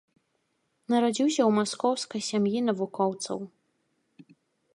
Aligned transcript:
Нарадзіўся 0.93 1.37
ў 1.37 1.51
маскоўскай 1.57 2.21
сям'і 2.31 2.59
навукоўцаў. 2.71 3.39